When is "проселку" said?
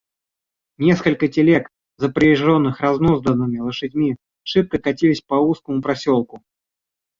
5.83-6.41